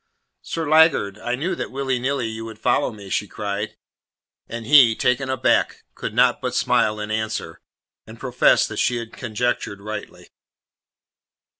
[0.41, 3.77] "Sir laggard, I knew that willy nilly you would follow me," she cried.
[4.49, 7.61] And he, taken aback, could not but smile in answer,
[8.07, 10.29] and profess that she had conjectured rightly.